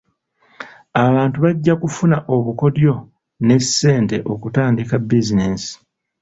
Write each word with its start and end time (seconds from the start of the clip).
Abantu 1.05 1.37
bajja 1.43 1.73
kufuna 1.81 2.17
obukodyo 2.35 2.93
ne 3.45 3.57
ssente 3.63 4.17
okutandika 4.33 4.95
bizinensi. 4.99 5.71